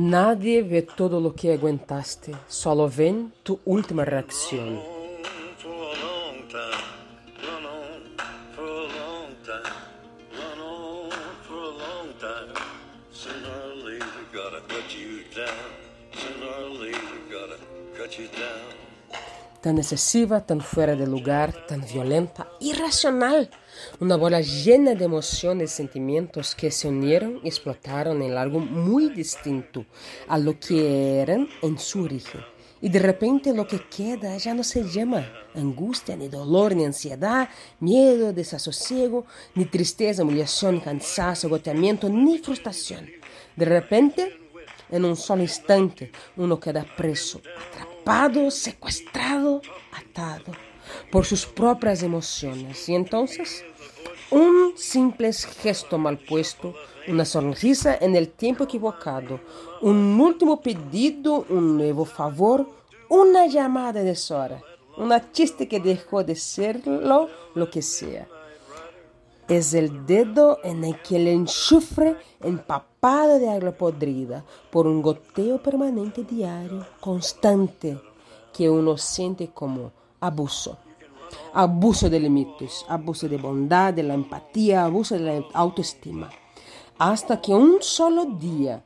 [0.00, 4.99] Nadie ve todo lo que aguantaste, solo ven tu última reacción.
[19.60, 23.50] Tan excesiva, tan fuera de lugar, tan violenta, irracional.
[24.00, 29.10] Una bola llena de emociones y sentimientos que se unieron y explotaron en algo muy
[29.10, 29.84] distinto
[30.28, 32.40] a lo que eran en su origen.
[32.80, 37.50] Y de repente lo que queda ya no se llama angustia, ni dolor, ni ansiedad,
[37.80, 43.10] miedo, desasosiego, ni tristeza, humillación, cansancio, agotamiento, ni frustración.
[43.56, 44.38] De repente,
[44.90, 47.99] en un solo instante, uno queda preso, atrapado,
[48.50, 50.52] secuestrado, atado
[51.12, 52.88] por sus propias emociones.
[52.88, 53.64] Y entonces,
[54.30, 56.74] un simple gesto mal puesto,
[57.06, 59.40] una sonrisa en el tiempo equivocado,
[59.80, 62.68] un último pedido, un nuevo favor,
[63.08, 64.60] una llamada de Sora,
[64.96, 68.26] una chiste que dejó de serlo, lo que sea.
[69.50, 75.60] Es el dedo en el que el enchufre empapado de agua podrida por un goteo
[75.60, 78.00] permanente diario, constante,
[78.52, 80.78] que uno siente como abuso.
[81.52, 86.30] Abuso de límites, abuso de bondad, de la empatía, abuso de la autoestima.
[86.96, 88.84] Hasta que un solo día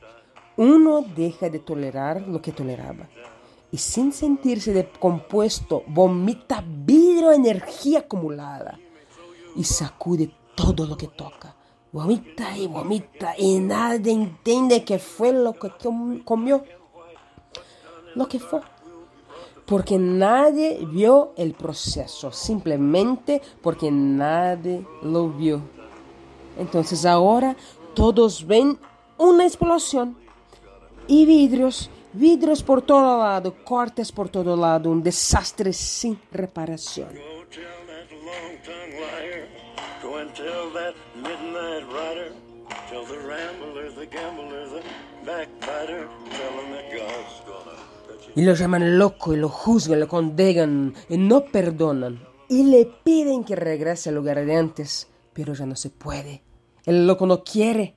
[0.57, 3.07] uno deja de tolerar lo que toleraba.
[3.71, 8.79] Y sin sentirse decompuesto, vomita vidrio energía acumulada
[9.57, 11.55] y sacude todo lo que toca.
[11.93, 16.65] Vomita y vomita y nadie entiende qué fue lo que com- comió.
[18.15, 18.61] Lo que fue.
[19.67, 25.61] Porque nadie vio el proceso, simplemente porque nadie lo vio.
[26.59, 27.57] Entonces ahora
[27.95, 28.79] todos ven
[29.17, 30.17] una explosión
[31.07, 37.09] y vidrios, vidrios por todo lado, cortes por todo lado, un desastre sin reparación.
[40.35, 42.33] That midnight rider.
[42.91, 44.83] Tell the rambler, the gambler, the
[45.25, 46.09] backbiter.
[46.29, 51.19] Tell him that God's gonna Y lo llaman loco y lo juzgan, lo condenan y
[51.19, 52.21] no perdonan.
[52.49, 56.43] Y le piden que regrese al lugar de antes, pero ya no se puede.
[56.85, 57.97] El loco no quiere.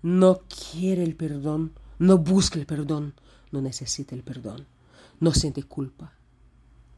[0.00, 3.14] No quiere el perdón, no busca el perdón,
[3.50, 4.68] no necesita el perdón,
[5.18, 6.12] no siente culpa,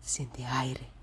[0.02, 0.99] siente aire.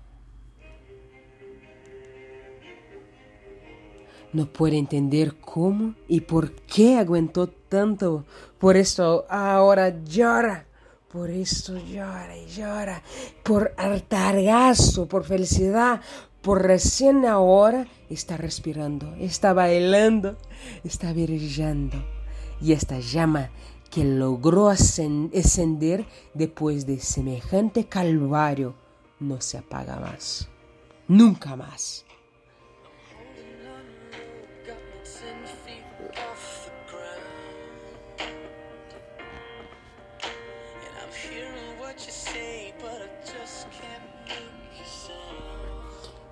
[4.32, 8.24] No puede entender cómo y por qué aguantó tanto.
[8.58, 10.66] Por eso ahora llora.
[11.10, 13.02] Por eso llora y llora.
[13.42, 16.02] Por hartazgo, por felicidad.
[16.42, 20.36] Por recién ahora está respirando, está bailando,
[20.84, 21.96] está brillando.
[22.60, 23.50] Y esta llama
[23.90, 28.74] que logró ascen- ascender después de semejante calvario
[29.18, 30.48] no se apaga más.
[31.08, 32.04] Nunca más.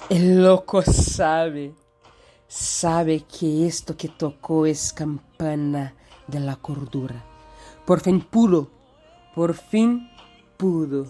[0.09, 1.75] El loco sabe,
[2.47, 5.95] sabe que esto que tocó es campana
[6.29, 7.25] de la cordura.
[7.85, 8.71] Por fin pudo,
[9.35, 10.09] por fin
[10.57, 11.07] pudo.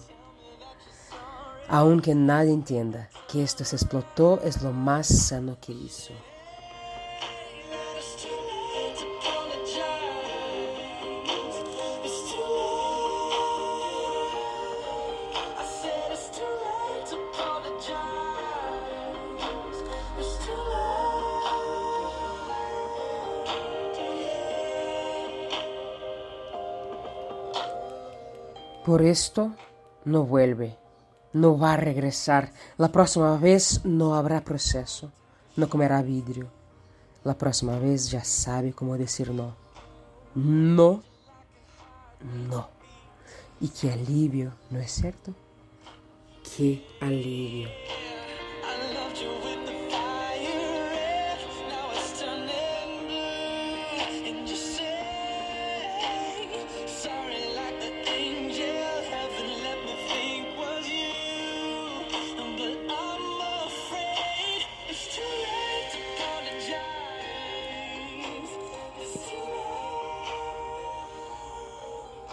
[1.68, 6.14] Aunque nadie entienda que esto se explotó, es lo más sano que hizo.
[28.86, 29.50] Por esto
[30.04, 30.78] no vuelve,
[31.32, 32.52] no va a regresar.
[32.78, 35.11] La próxima vez no habrá proceso,
[35.56, 36.46] no comerá vidrio.
[37.25, 39.56] La próxima vez ya sabe cómo decir no.
[40.37, 41.02] No,
[42.49, 42.69] no.
[43.61, 45.34] Y qué alivio, ¿no es cierto?
[46.56, 47.69] Qué alivio.